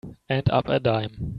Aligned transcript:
And 0.27 0.49
up 0.49 0.67
a 0.67 0.79
dime. 0.79 1.29